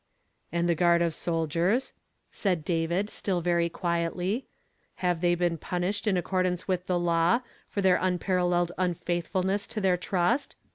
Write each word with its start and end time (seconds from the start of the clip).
^ 0.01 0.03
"And 0.51 0.67
the 0.67 0.73
guard 0.73 1.03
of 1.03 1.13
soldiers," 1.13 1.93
said 2.31 2.65
David, 2.65 3.07
still 3.07 3.39
very 3.39 3.69
quietly; 3.69 4.47
have 4.95 5.21
they 5.21 5.35
been 5.35 5.59
punished 5.59 6.07
in 6.07 6.17
accord 6.17 6.47
ance 6.47 6.67
with 6.67 6.89
law, 6.89 7.41
for 7.67 7.83
their 7.83 7.99
unparalleled 8.01 8.71
unfaithful 8.79 9.43
ness 9.43 9.67
to 9.67 9.79
their 9.79 9.97
trust? 9.97 10.55